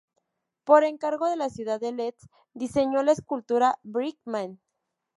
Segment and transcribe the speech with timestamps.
[0.63, 4.59] Por encargo de la ciudad de Leeds, diseñó la escultura Brick Man.